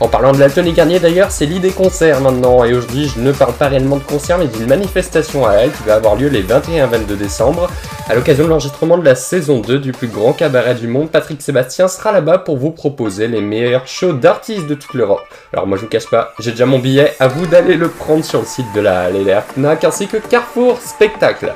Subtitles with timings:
[0.00, 3.32] En parlant de la Tony Garnier d'ailleurs, c'est l'idée concert maintenant, et aujourd'hui je ne
[3.32, 6.40] parle pas réellement de concert mais d'une manifestation à elle qui va avoir lieu les
[6.40, 7.68] 21 et 22 décembre.
[8.08, 11.42] À l'occasion de l'enregistrement de la saison 2 du plus grand cabaret du monde, Patrick
[11.42, 15.20] Sébastien sera là-bas pour vous proposer les meilleurs shows d'artistes de toute l'Europe.
[15.52, 18.24] Alors moi je vous cache pas, j'ai déjà mon billet, à vous d'aller le prendre
[18.24, 21.52] sur le site de la LLR FNAC ainsi que Carrefour Spectacle.